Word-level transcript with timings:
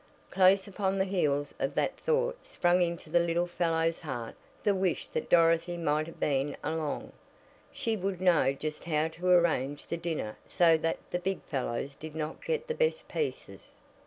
Close 0.31 0.67
upon 0.67 0.97
the 0.97 1.05
heels 1.05 1.53
of 1.59 1.75
that 1.75 1.95
thought 1.95 2.35
sprang 2.43 2.81
into 2.81 3.07
the 3.07 3.19
little 3.19 3.45
fellow's 3.45 3.99
heart 3.99 4.33
the 4.63 4.73
wish 4.73 5.07
that 5.13 5.29
Dorothy 5.29 5.77
might 5.77 6.07
have 6.07 6.19
been 6.19 6.57
along. 6.63 7.11
She 7.71 7.95
would 7.95 8.19
know 8.19 8.51
just 8.51 8.85
how 8.85 9.09
to 9.09 9.27
arrange 9.27 9.85
the 9.85 9.97
dinner 9.97 10.39
so 10.47 10.75
that 10.77 10.97
the 11.11 11.19
big 11.19 11.43
fellows 11.43 11.95
did 11.95 12.15
not 12.15 12.43
get 12.43 12.65
the 12.65 12.73
best 12.73 13.07
pieces. 13.07 13.75